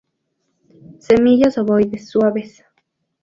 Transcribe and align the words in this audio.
Semillas 0.97 1.59
ovoides, 1.59 2.09
suaves. 2.09 2.63